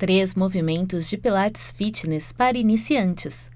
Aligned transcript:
Três 0.00 0.34
movimentos 0.34 1.10
de 1.10 1.18
Pilates 1.18 1.74
Fitness 1.76 2.32
para 2.32 2.56
iniciantes. 2.56 3.50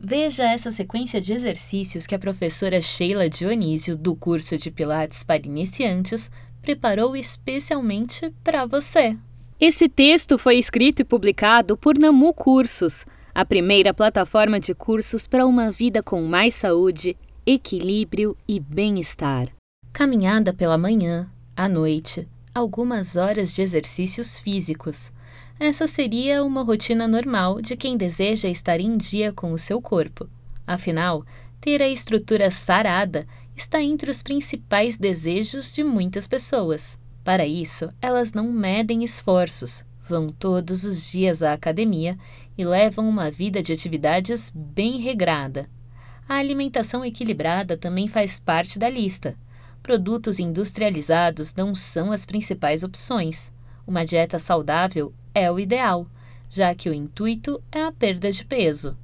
Veja 0.00 0.44
essa 0.44 0.70
sequência 0.70 1.20
de 1.20 1.34
exercícios 1.34 2.06
que 2.06 2.14
a 2.14 2.18
professora 2.18 2.80
Sheila 2.80 3.28
Dionísio, 3.28 3.94
do 3.94 4.16
curso 4.16 4.56
de 4.56 4.70
Pilates 4.70 5.22
para 5.22 5.44
iniciantes, 5.44 6.30
preparou 6.62 7.14
especialmente 7.14 8.32
para 8.42 8.64
você. 8.64 9.18
Esse 9.60 9.86
texto 9.86 10.38
foi 10.38 10.56
escrito 10.56 11.02
e 11.02 11.04
publicado 11.04 11.76
por 11.76 11.98
Namu 11.98 12.32
Cursos, 12.32 13.04
a 13.34 13.44
primeira 13.44 13.92
plataforma 13.92 14.58
de 14.58 14.72
cursos 14.72 15.26
para 15.26 15.44
uma 15.44 15.70
vida 15.70 16.02
com 16.02 16.22
mais 16.22 16.54
saúde, 16.54 17.18
equilíbrio 17.44 18.34
e 18.48 18.58
bem-estar. 18.58 19.48
Caminhada 19.92 20.54
pela 20.54 20.78
manhã, 20.78 21.30
à 21.54 21.68
noite, 21.68 22.26
algumas 22.54 23.16
horas 23.16 23.54
de 23.54 23.60
exercícios 23.60 24.38
físicos. 24.38 25.12
Essa 25.62 25.86
seria 25.86 26.42
uma 26.42 26.62
rotina 26.62 27.06
normal 27.06 27.60
de 27.60 27.76
quem 27.76 27.94
deseja 27.94 28.48
estar 28.48 28.80
em 28.80 28.96
dia 28.96 29.30
com 29.30 29.52
o 29.52 29.58
seu 29.58 29.78
corpo. 29.78 30.26
Afinal, 30.66 31.22
ter 31.60 31.82
a 31.82 31.88
estrutura 31.88 32.50
sarada 32.50 33.26
está 33.54 33.78
entre 33.82 34.10
os 34.10 34.22
principais 34.22 34.96
desejos 34.96 35.74
de 35.74 35.84
muitas 35.84 36.26
pessoas. 36.26 36.98
Para 37.22 37.46
isso, 37.46 37.90
elas 38.00 38.32
não 38.32 38.50
medem 38.50 39.04
esforços, 39.04 39.84
vão 40.02 40.30
todos 40.30 40.84
os 40.84 41.10
dias 41.10 41.42
à 41.42 41.52
academia 41.52 42.16
e 42.56 42.64
levam 42.64 43.06
uma 43.06 43.30
vida 43.30 43.62
de 43.62 43.70
atividades 43.70 44.50
bem 44.54 44.98
regrada. 44.98 45.68
A 46.26 46.36
alimentação 46.36 47.04
equilibrada 47.04 47.76
também 47.76 48.08
faz 48.08 48.40
parte 48.40 48.78
da 48.78 48.88
lista. 48.88 49.36
Produtos 49.82 50.38
industrializados 50.38 51.54
não 51.54 51.74
são 51.74 52.12
as 52.12 52.24
principais 52.24 52.82
opções. 52.82 53.52
Uma 53.86 54.06
dieta 54.06 54.38
saudável 54.38 55.12
é 55.34 55.50
o 55.50 55.58
ideal, 55.58 56.06
já 56.48 56.74
que 56.74 56.88
o 56.88 56.94
intuito 56.94 57.62
é 57.70 57.82
a 57.84 57.92
perda 57.92 58.30
de 58.30 58.44
peso. 58.44 58.96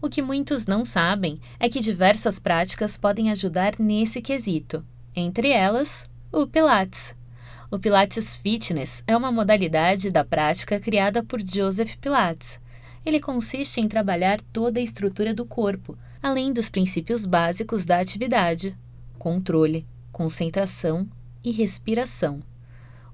O 0.00 0.08
que 0.08 0.20
muitos 0.20 0.66
não 0.66 0.84
sabem 0.84 1.40
é 1.58 1.68
que 1.68 1.80
diversas 1.80 2.38
práticas 2.38 2.96
podem 2.96 3.30
ajudar 3.30 3.74
nesse 3.78 4.20
quesito, 4.20 4.84
entre 5.16 5.48
elas, 5.48 6.08
o 6.30 6.46
Pilates. 6.46 7.16
O 7.70 7.78
Pilates 7.78 8.36
Fitness 8.36 9.02
é 9.06 9.16
uma 9.16 9.32
modalidade 9.32 10.10
da 10.10 10.24
prática 10.24 10.78
criada 10.78 11.22
por 11.22 11.40
Joseph 11.40 11.96
Pilates. 11.96 12.60
Ele 13.04 13.18
consiste 13.18 13.80
em 13.80 13.88
trabalhar 13.88 14.40
toda 14.52 14.78
a 14.78 14.82
estrutura 14.82 15.34
do 15.34 15.44
corpo, 15.44 15.96
além 16.22 16.52
dos 16.52 16.70
princípios 16.70 17.26
básicos 17.26 17.84
da 17.84 17.98
atividade: 17.98 18.76
controle, 19.18 19.86
concentração 20.12 21.08
e 21.42 21.50
respiração. 21.50 22.42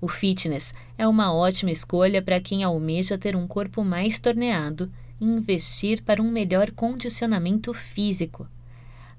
O 0.01 0.09
fitness 0.09 0.73
é 0.97 1.07
uma 1.07 1.33
ótima 1.33 1.71
escolha 1.71 2.23
para 2.23 2.41
quem 2.41 2.65
almeja 2.65 3.19
ter 3.19 3.37
um 3.37 3.47
corpo 3.47 3.85
mais 3.85 4.19
torneado 4.19 4.91
e 5.21 5.27
investir 5.27 6.03
para 6.03 6.23
um 6.23 6.31
melhor 6.31 6.71
condicionamento 6.71 7.75
físico. 7.75 8.49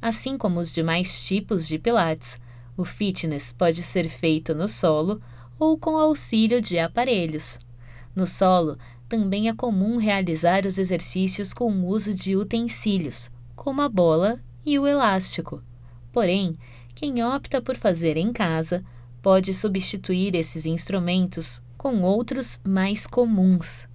Assim 0.01 0.37
como 0.37 0.59
os 0.59 0.71
demais 0.71 1.23
tipos 1.23 1.67
de 1.67 1.77
Pilates, 1.77 2.39
o 2.75 2.83
fitness 2.83 3.53
pode 3.53 3.83
ser 3.83 4.09
feito 4.09 4.55
no 4.55 4.67
solo 4.67 5.21
ou 5.59 5.77
com 5.77 5.95
auxílio 5.97 6.59
de 6.59 6.79
aparelhos. 6.79 7.59
No 8.15 8.25
solo, 8.25 8.77
também 9.07 9.49
é 9.49 9.53
comum 9.53 9.97
realizar 9.97 10.65
os 10.65 10.79
exercícios 10.79 11.53
com 11.53 11.71
o 11.71 11.85
uso 11.85 12.11
de 12.11 12.35
utensílios, 12.35 13.29
como 13.55 13.81
a 13.81 13.89
bola 13.89 14.39
e 14.65 14.79
o 14.79 14.87
elástico. 14.87 15.61
Porém, 16.11 16.57
quem 16.95 17.23
opta 17.23 17.61
por 17.61 17.75
fazer 17.75 18.17
em 18.17 18.33
casa 18.33 18.83
pode 19.21 19.53
substituir 19.53 20.35
esses 20.35 20.65
instrumentos 20.65 21.61
com 21.77 22.01
outros 22.01 22.59
mais 22.63 23.05
comuns. 23.05 23.87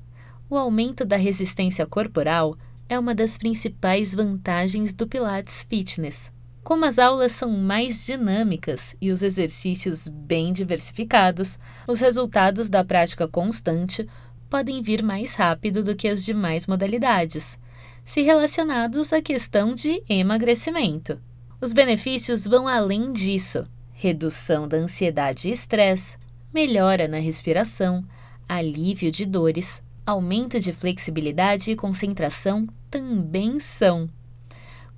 O 0.48 0.56
aumento 0.56 1.04
da 1.04 1.16
resistência 1.16 1.86
corporal 1.86 2.56
é 2.88 2.98
uma 2.98 3.14
das 3.14 3.36
principais 3.36 4.14
vantagens 4.14 4.92
do 4.92 5.06
Pilates 5.06 5.66
Fitness. 5.68 6.32
Como 6.62 6.84
as 6.84 6.98
aulas 6.98 7.32
são 7.32 7.50
mais 7.50 8.04
dinâmicas 8.06 8.96
e 9.00 9.10
os 9.10 9.22
exercícios 9.22 10.08
bem 10.08 10.52
diversificados, 10.52 11.58
os 11.86 12.00
resultados 12.00 12.68
da 12.68 12.84
prática 12.84 13.28
constante 13.28 14.08
podem 14.50 14.82
vir 14.82 15.02
mais 15.02 15.34
rápido 15.34 15.82
do 15.82 15.94
que 15.94 16.08
as 16.08 16.24
demais 16.24 16.66
modalidades, 16.66 17.58
se 18.04 18.22
relacionados 18.22 19.12
à 19.12 19.20
questão 19.20 19.74
de 19.74 20.02
emagrecimento. 20.08 21.20
Os 21.60 21.72
benefícios 21.72 22.46
vão 22.46 22.68
além 22.68 23.12
disso: 23.12 23.66
redução 23.98 24.68
da 24.68 24.76
ansiedade 24.76 25.48
e 25.48 25.52
estresse, 25.52 26.18
melhora 26.52 27.08
na 27.08 27.18
respiração, 27.18 28.04
alívio 28.46 29.10
de 29.10 29.24
dores, 29.24 29.82
aumento 30.04 30.60
de 30.60 30.70
flexibilidade 30.70 31.70
e 31.70 31.76
concentração 31.76 32.66
também 32.90 33.58
são. 33.58 34.06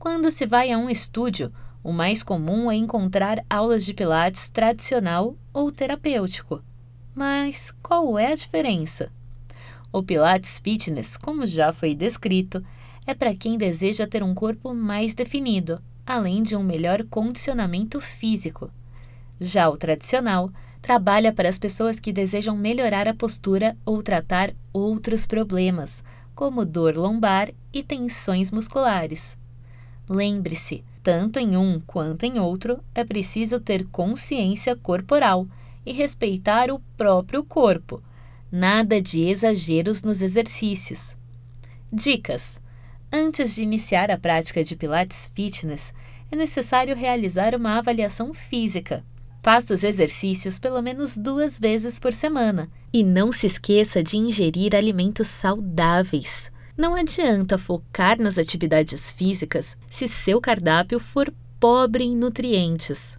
Quando 0.00 0.32
se 0.32 0.46
vai 0.46 0.72
a 0.72 0.78
um 0.78 0.90
estúdio, 0.90 1.52
o 1.80 1.92
mais 1.92 2.24
comum 2.24 2.68
é 2.72 2.74
encontrar 2.74 3.40
aulas 3.48 3.86
de 3.86 3.94
Pilates 3.94 4.48
tradicional 4.48 5.36
ou 5.52 5.70
terapêutico. 5.70 6.60
Mas 7.14 7.72
qual 7.80 8.18
é 8.18 8.32
a 8.32 8.34
diferença? 8.34 9.12
O 9.92 10.02
Pilates 10.02 10.58
Fitness, 10.58 11.16
como 11.16 11.46
já 11.46 11.72
foi 11.72 11.94
descrito, 11.94 12.64
é 13.06 13.14
para 13.14 13.34
quem 13.34 13.56
deseja 13.56 14.08
ter 14.08 14.24
um 14.24 14.34
corpo 14.34 14.74
mais 14.74 15.14
definido, 15.14 15.80
além 16.04 16.42
de 16.42 16.56
um 16.56 16.64
melhor 16.64 17.04
condicionamento 17.04 18.00
físico. 18.00 18.72
Já 19.40 19.68
o 19.68 19.76
tradicional 19.76 20.50
trabalha 20.82 21.32
para 21.32 21.48
as 21.48 21.58
pessoas 21.58 22.00
que 22.00 22.12
desejam 22.12 22.56
melhorar 22.56 23.06
a 23.06 23.14
postura 23.14 23.76
ou 23.84 24.02
tratar 24.02 24.52
outros 24.72 25.26
problemas, 25.26 26.02
como 26.34 26.64
dor 26.64 26.96
lombar 26.96 27.50
e 27.72 27.82
tensões 27.82 28.50
musculares. 28.50 29.36
Lembre-se, 30.08 30.84
tanto 31.02 31.38
em 31.38 31.56
um 31.56 31.80
quanto 31.80 32.24
em 32.24 32.38
outro, 32.38 32.80
é 32.94 33.04
preciso 33.04 33.60
ter 33.60 33.86
consciência 33.86 34.74
corporal 34.76 35.46
e 35.84 35.92
respeitar 35.92 36.70
o 36.70 36.80
próprio 36.96 37.44
corpo. 37.44 38.02
Nada 38.50 39.00
de 39.00 39.22
exageros 39.28 40.02
nos 40.02 40.22
exercícios. 40.22 41.16
Dicas: 41.92 42.60
Antes 43.12 43.54
de 43.54 43.62
iniciar 43.62 44.10
a 44.10 44.18
prática 44.18 44.62
de 44.64 44.76
Pilates 44.76 45.30
Fitness, 45.34 45.92
é 46.30 46.36
necessário 46.36 46.94
realizar 46.94 47.54
uma 47.54 47.78
avaliação 47.78 48.34
física. 48.34 49.04
Faça 49.42 49.72
os 49.72 49.84
exercícios 49.84 50.58
pelo 50.58 50.82
menos 50.82 51.16
duas 51.16 51.58
vezes 51.58 51.98
por 51.98 52.12
semana 52.12 52.68
e 52.92 53.04
não 53.04 53.30
se 53.30 53.46
esqueça 53.46 54.02
de 54.02 54.16
ingerir 54.16 54.74
alimentos 54.74 55.28
saudáveis. 55.28 56.50
Não 56.76 56.94
adianta 56.94 57.58
focar 57.58 58.20
nas 58.20 58.38
atividades 58.38 59.12
físicas 59.12 59.76
se 59.88 60.06
seu 60.06 60.40
cardápio 60.40 61.00
for 61.00 61.32
pobre 61.58 62.04
em 62.04 62.16
nutrientes. 62.16 63.18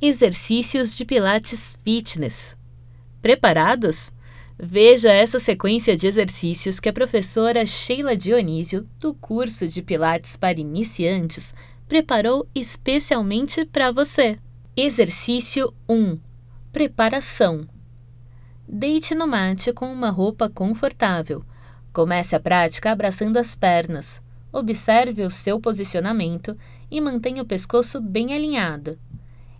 Exercícios 0.00 0.96
de 0.96 1.04
Pilates 1.04 1.76
Fitness. 1.84 2.56
Preparados? 3.20 4.12
Veja 4.58 5.10
essa 5.10 5.38
sequência 5.38 5.96
de 5.96 6.06
exercícios 6.06 6.78
que 6.78 6.88
a 6.88 6.92
professora 6.92 7.64
Sheila 7.64 8.16
Dionísio, 8.16 8.86
do 8.98 9.14
curso 9.14 9.66
de 9.66 9.82
Pilates 9.82 10.36
para 10.36 10.60
iniciantes, 10.60 11.54
preparou 11.88 12.46
especialmente 12.54 13.64
para 13.64 13.90
você. 13.90 14.38
Exercício 14.82 15.74
1: 15.86 16.18
Preparação. 16.72 17.68
Deite 18.66 19.14
no 19.14 19.26
mate 19.26 19.74
com 19.74 19.92
uma 19.92 20.08
roupa 20.08 20.48
confortável. 20.48 21.44
Comece 21.92 22.34
a 22.34 22.40
prática 22.40 22.90
abraçando 22.90 23.36
as 23.36 23.54
pernas. 23.54 24.22
Observe 24.50 25.22
o 25.22 25.30
seu 25.30 25.60
posicionamento 25.60 26.56
e 26.90 26.98
mantenha 26.98 27.42
o 27.42 27.46
pescoço 27.46 28.00
bem 28.00 28.32
alinhado. 28.32 28.98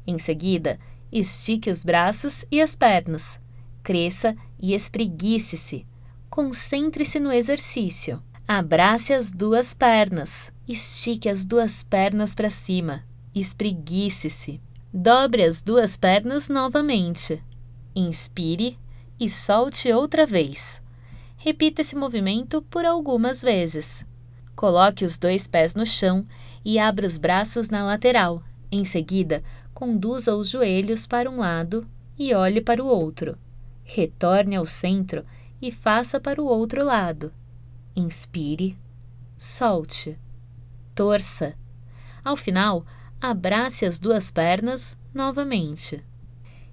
Em 0.07 0.17
seguida, 0.17 0.79
estique 1.13 1.71
os 1.71 1.85
braços 1.85 2.47
e 2.51 2.59
as 2.59 2.75
pernas 2.75 3.39
cresça 3.83 4.35
e 4.59 4.73
espreguice-se. 4.73 5.87
Concentre-se 6.31 7.21
no 7.21 7.31
exercício. 7.31 8.23
Abrace 8.49 9.13
as 9.13 9.33
duas 9.33 9.75
pernas. 9.75 10.51
Estique 10.67 11.29
as 11.29 11.45
duas 11.45 11.83
pernas 11.83 12.35
para 12.35 12.49
cima. 12.49 13.05
Espreguice-se. 13.35 14.70
Dobre 14.93 15.45
as 15.45 15.63
duas 15.63 15.97
pernas 15.97 16.49
novamente. 16.49 17.41
Inspire 17.95 18.77
e 19.21 19.29
solte 19.29 19.93
outra 19.93 20.27
vez. 20.27 20.83
Repita 21.37 21.81
esse 21.81 21.95
movimento 21.95 22.61
por 22.63 22.85
algumas 22.85 23.41
vezes. 23.41 24.05
Coloque 24.57 25.05
os 25.05 25.17
dois 25.17 25.47
pés 25.47 25.77
no 25.77 25.87
chão 25.87 26.27
e 26.65 26.77
abra 26.77 27.07
os 27.07 27.19
braços 27.19 27.69
na 27.69 27.85
lateral. 27.85 28.43
Em 28.71 28.85
seguida, 28.85 29.45
conduza 29.73 30.35
os 30.35 30.49
joelhos 30.49 31.07
para 31.07 31.31
um 31.31 31.37
lado 31.37 31.89
e 32.19 32.35
olhe 32.35 32.61
para 32.61 32.83
o 32.83 32.87
outro. 32.87 33.39
Retorne 33.85 34.57
ao 34.57 34.67
centro 34.67 35.25
e 35.63 35.71
faça 35.71 36.19
para 36.19 36.43
o 36.43 36.47
outro 36.47 36.85
lado. 36.85 37.33
Inspire, 37.95 38.77
solte, 39.37 40.19
torça. 40.95 41.55
Ao 42.25 42.37
final, 42.37 42.85
abrace 43.21 43.85
as 43.85 43.99
duas 43.99 44.31
pernas 44.31 44.97
novamente. 45.13 46.03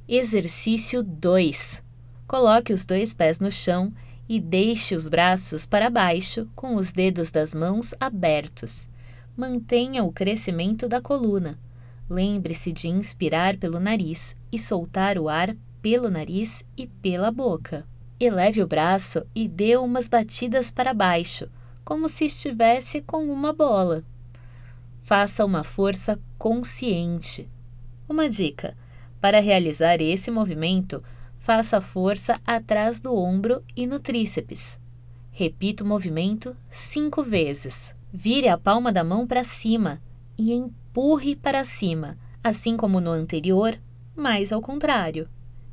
Exercício 0.08 1.04
2. 1.04 1.84
Coloque 2.26 2.72
os 2.72 2.86
dois 2.86 3.14
pés 3.14 3.42
no 3.42 3.52
chão 3.52 3.92
e 4.30 4.40
deixe 4.40 4.96
os 4.96 5.10
braços 5.10 5.66
para 5.66 5.90
baixo 5.90 6.48
com 6.56 6.76
os 6.76 6.94
dedos 6.94 7.32
das 7.32 7.54
mãos 7.54 7.94
abertos. 8.00 8.88
Mantenha 9.36 10.06
o 10.06 10.12
crescimento 10.12 10.88
da 10.88 11.02
coluna. 11.02 11.60
Lembre-se 12.10 12.72
de 12.72 12.88
inspirar 12.88 13.58
pelo 13.58 13.80
nariz 13.80 14.34
e 14.50 14.58
soltar 14.58 15.18
o 15.18 15.28
ar 15.28 15.54
pelo 15.82 16.10
nariz 16.10 16.64
e 16.78 16.88
pela 16.88 17.30
boca. 17.30 17.86
Eleve 18.18 18.64
o 18.64 18.68
braço 18.68 19.22
e 19.36 19.50
dê 19.50 19.76
umas 19.76 20.08
batidas 20.08 20.72
para 20.72 20.94
baixo, 20.94 21.50
como 21.84 22.08
se 22.08 22.24
estivesse 22.24 23.02
com 23.02 23.30
uma 23.30 23.52
bola. 23.52 24.04
Faça 25.08 25.46
uma 25.46 25.64
força 25.64 26.20
consciente. 26.38 27.50
Uma 28.10 28.28
dica: 28.28 28.76
para 29.22 29.40
realizar 29.40 30.02
esse 30.02 30.30
movimento, 30.30 31.02
faça 31.38 31.80
força 31.80 32.38
atrás 32.46 33.00
do 33.00 33.16
ombro 33.16 33.64
e 33.74 33.88
no 33.88 34.02
tríceps. 34.02 34.78
Repita 35.32 35.82
o 35.82 35.88
movimento 35.88 36.58
cinco 36.70 37.24
vezes. 37.24 37.96
Vire 38.12 38.50
a 38.50 38.58
palma 38.58 38.92
da 38.92 39.02
mão 39.02 39.26
para 39.26 39.46
cima 39.46 40.02
e 40.38 40.52
empurre 40.52 41.38
para 41.38 41.64
cima, 41.64 42.18
assim 42.44 42.76
como 42.76 43.00
no 43.00 43.12
anterior, 43.12 43.80
mas 44.14 44.52
ao 44.52 44.62
contrário. 44.62 45.30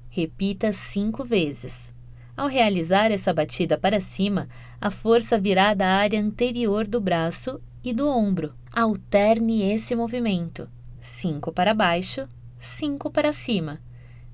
Repita 0.09 0.71
cinco 0.71 1.25
vezes. 1.25 1.93
Ao 2.37 2.47
realizar 2.47 3.11
essa 3.11 3.35
batida 3.35 3.77
para 3.77 3.99
cima, 3.99 4.49
a 4.81 4.93
força 4.93 5.37
virá 5.37 5.75
da 5.75 5.89
área 5.89 6.21
anterior 6.21 6.87
do 6.87 7.01
braço 7.01 7.61
e 7.85 7.93
do 7.93 8.09
ombro. 8.09 8.55
Alterne 8.73 9.63
esse 9.63 9.95
movimento: 9.95 10.69
cinco 10.99 11.53
para 11.53 11.75
baixo, 11.75 12.27
cinco 12.59 13.11
para 13.11 13.33
cima. 13.33 13.81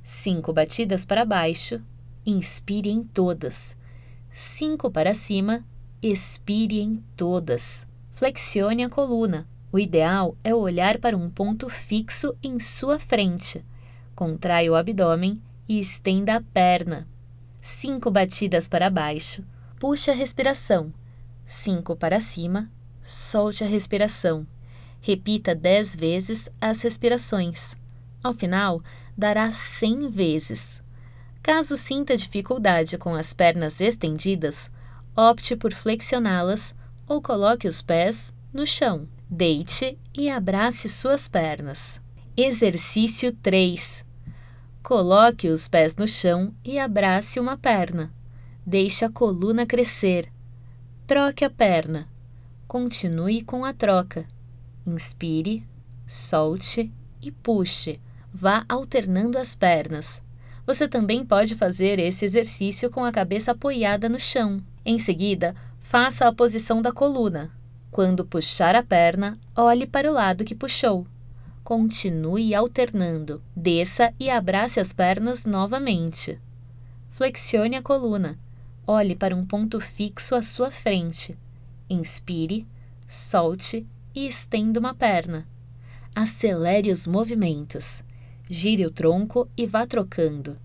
Cinco 0.02 0.52
batidas 0.52 1.04
para 1.04 1.24
baixo, 1.24 1.82
inspire 2.24 2.88
em 2.88 3.02
todas. 3.02 3.76
Cinco 4.30 4.90
para 4.90 5.12
cima, 5.12 5.64
expire 6.02 6.80
em 6.80 7.02
todas. 7.16 7.86
Flexione 8.12 8.84
a 8.84 8.88
coluna. 8.88 9.46
O 9.72 9.78
ideal 9.78 10.36
é 10.42 10.54
olhar 10.54 10.98
para 10.98 11.16
um 11.16 11.28
ponto 11.28 11.68
fixo 11.68 12.34
em 12.42 12.58
sua 12.58 12.98
frente. 12.98 13.64
Contraia 14.14 14.70
o 14.72 14.74
abdômen 14.74 15.40
e 15.70 15.78
estenda 15.78 16.34
a 16.34 16.40
perna, 16.40 17.06
cinco 17.60 18.10
batidas 18.10 18.66
para 18.66 18.90
baixo, 18.90 19.44
puxe 19.78 20.10
a 20.10 20.14
respiração, 20.14 20.92
cinco 21.46 21.94
para 21.94 22.18
cima, 22.18 22.68
solte 23.10 23.64
a 23.64 23.66
respiração. 23.66 24.46
Repita 25.00 25.54
dez 25.54 25.96
vezes 25.96 26.48
as 26.60 26.82
respirações. 26.82 27.74
Ao 28.22 28.32
final, 28.32 28.82
dará 29.16 29.50
cem 29.50 30.08
vezes. 30.08 30.82
Caso 31.42 31.76
sinta 31.76 32.16
dificuldade 32.16 32.98
com 32.98 33.14
as 33.14 33.32
pernas 33.32 33.80
estendidas, 33.80 34.70
opte 35.16 35.56
por 35.56 35.72
flexioná-las 35.72 36.74
ou 37.06 37.20
coloque 37.20 37.66
os 37.66 37.80
pés 37.80 38.32
no 38.52 38.66
chão. 38.66 39.08
Deite 39.28 39.98
e 40.14 40.28
abrace 40.28 40.88
suas 40.88 41.28
pernas. 41.28 42.00
Exercício 42.36 43.32
3. 43.32 44.04
Coloque 44.82 45.48
os 45.48 45.68
pés 45.68 45.94
no 45.96 46.06
chão 46.06 46.54
e 46.64 46.78
abrace 46.78 47.38
uma 47.38 47.56
perna. 47.56 48.12
Deixe 48.66 49.04
a 49.04 49.10
coluna 49.10 49.64
crescer. 49.64 50.30
Troque 51.06 51.44
a 51.44 51.50
perna. 51.50 52.09
Continue 52.70 53.42
com 53.42 53.64
a 53.64 53.72
troca. 53.72 54.28
Inspire, 54.86 55.66
solte 56.06 56.92
e 57.20 57.32
puxe. 57.32 58.00
Vá 58.32 58.64
alternando 58.68 59.38
as 59.38 59.56
pernas. 59.56 60.22
Você 60.64 60.86
também 60.86 61.24
pode 61.24 61.56
fazer 61.56 61.98
esse 61.98 62.24
exercício 62.24 62.88
com 62.88 63.04
a 63.04 63.10
cabeça 63.10 63.50
apoiada 63.50 64.08
no 64.08 64.20
chão. 64.20 64.62
Em 64.86 65.00
seguida, 65.00 65.52
faça 65.80 66.28
a 66.28 66.32
posição 66.32 66.80
da 66.80 66.92
coluna. 66.92 67.50
Quando 67.90 68.24
puxar 68.24 68.76
a 68.76 68.84
perna, 68.84 69.36
olhe 69.56 69.84
para 69.84 70.08
o 70.08 70.14
lado 70.14 70.44
que 70.44 70.54
puxou. 70.54 71.04
Continue 71.64 72.54
alternando. 72.54 73.42
Desça 73.56 74.14
e 74.16 74.30
abrace 74.30 74.78
as 74.78 74.92
pernas 74.92 75.44
novamente. 75.44 76.40
Flexione 77.10 77.74
a 77.74 77.82
coluna. 77.82 78.38
Olhe 78.86 79.16
para 79.16 79.34
um 79.34 79.44
ponto 79.44 79.80
fixo 79.80 80.36
à 80.36 80.40
sua 80.40 80.70
frente. 80.70 81.36
Inspire, 81.90 82.64
solte 83.06 83.84
e 84.14 84.26
estenda 84.26 84.78
uma 84.78 84.94
perna. 84.94 85.46
Acelere 86.14 86.90
os 86.90 87.06
movimentos. 87.06 88.02
Gire 88.48 88.86
o 88.86 88.90
tronco 88.90 89.48
e 89.56 89.66
vá 89.66 89.84
trocando. 89.84 90.56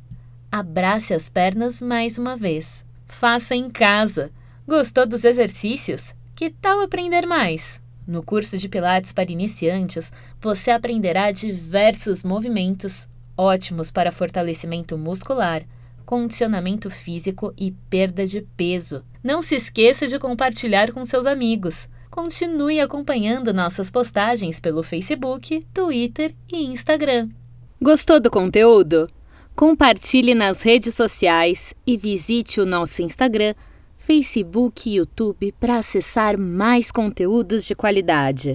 Abrace 0.51 1.13
as 1.13 1.27
pernas 1.27 1.81
mais 1.81 2.19
uma 2.19 2.37
vez. 2.37 2.85
Faça 3.07 3.55
em 3.55 3.69
casa. 3.69 4.31
Gostou 4.67 5.07
dos 5.07 5.25
exercícios? 5.25 6.13
Que 6.35 6.51
tal 6.51 6.79
aprender 6.81 7.25
mais? 7.25 7.81
No 8.07 8.21
curso 8.21 8.57
de 8.57 8.69
Pilates 8.69 9.11
para 9.11 9.31
iniciantes, 9.31 10.13
você 10.39 10.69
aprenderá 10.69 11.31
diversos 11.31 12.23
movimentos 12.23 13.09
ótimos 13.37 13.91
para 13.91 14.11
fortalecimento 14.11 14.97
muscular, 14.97 15.63
condicionamento 16.05 16.89
físico 16.89 17.53
e 17.57 17.71
perda 17.89 18.25
de 18.25 18.41
peso. 18.55 19.03
Não 19.23 19.41
se 19.41 19.55
esqueça 19.55 20.07
de 20.07 20.19
compartilhar 20.19 20.91
com 20.91 21.03
seus 21.05 21.25
amigos. 21.25 21.89
Continue 22.09 22.79
acompanhando 22.79 23.53
nossas 23.53 23.89
postagens 23.89 24.59
pelo 24.59 24.83
Facebook, 24.83 25.65
Twitter 25.73 26.33
e 26.49 26.65
Instagram. 26.67 27.29
Gostou 27.81 28.19
do 28.19 28.31
conteúdo? 28.31 29.09
Compartilhe 29.55 30.33
nas 30.33 30.61
redes 30.61 30.93
sociais 30.93 31.73
e 31.85 31.97
visite 31.97 32.61
o 32.61 32.65
nosso 32.65 33.01
Instagram 33.01 33.53
Facebook 34.05 34.87
e 34.87 34.97
YouTube 34.97 35.51
para 35.59 35.77
acessar 35.77 36.37
mais 36.37 36.91
conteúdos 36.91 37.65
de 37.65 37.73
qualidade. 37.73 38.53